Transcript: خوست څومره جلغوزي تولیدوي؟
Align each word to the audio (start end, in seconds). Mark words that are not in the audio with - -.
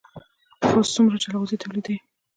خوست 0.67 0.91
څومره 0.95 1.21
جلغوزي 1.23 1.57
تولیدوي؟ 1.63 1.99